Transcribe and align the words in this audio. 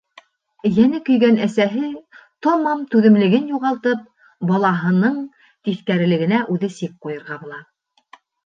Йәне 0.67 0.99
көйгән 1.09 1.35
әсәһе, 1.47 1.89
тамам 2.47 2.81
түҙемлеген 2.95 3.45
юғалтып, 3.57 4.09
балаһынын 4.53 5.23
тиҫкәрелегенә 5.69 6.45
үҙе 6.57 6.75
сик 6.81 7.01
ҡуйырға 7.07 7.43
була. 7.45 7.65